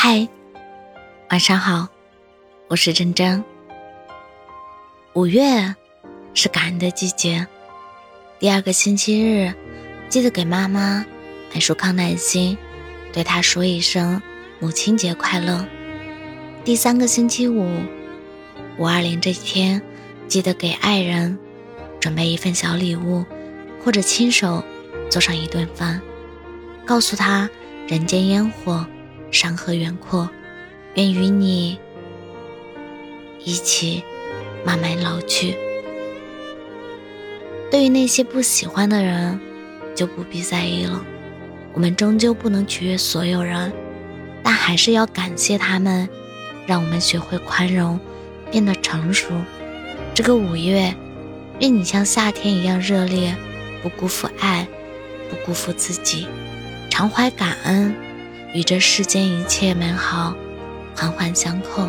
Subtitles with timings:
[0.00, 0.28] 嗨，
[1.28, 1.88] 晚上好，
[2.68, 3.42] 我是真真。
[5.14, 5.74] 五月
[6.34, 7.44] 是感恩的季节，
[8.38, 9.52] 第二个星期日，
[10.08, 11.04] 记得给妈妈
[11.52, 12.56] 买束康乃馨，
[13.12, 14.22] 对她说一声
[14.60, 15.66] 母亲节快乐。
[16.64, 17.68] 第三个星期五，
[18.76, 19.82] 五二零这一天，
[20.28, 21.36] 记得给爱人
[21.98, 23.26] 准备一份小礼物，
[23.84, 24.62] 或者亲手
[25.10, 26.00] 做上一顿饭，
[26.86, 27.50] 告诉他
[27.88, 28.86] 人间烟火。
[29.30, 30.28] 山河远阔，
[30.94, 31.78] 愿与你
[33.44, 34.02] 一起
[34.64, 35.56] 慢慢老去。
[37.70, 39.38] 对于那些不喜欢的人，
[39.94, 41.04] 就不必在意了。
[41.74, 43.72] 我们终究不能取悦所有人，
[44.42, 46.08] 但还是要感谢他们，
[46.66, 48.00] 让我们学会宽容，
[48.50, 49.28] 变得成熟。
[50.14, 50.94] 这个五月，
[51.60, 53.36] 愿你像夏天一样热烈，
[53.82, 54.66] 不辜负爱，
[55.28, 56.26] 不辜负自己，
[56.88, 57.94] 常怀感恩。
[58.52, 60.34] 与这世间一切美好
[60.94, 61.88] 环环相扣。